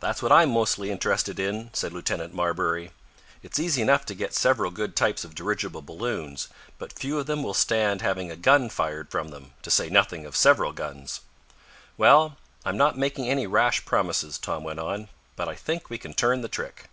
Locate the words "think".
15.54-15.88